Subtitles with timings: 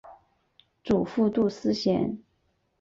[0.83, 2.23] 祖父杜思贤。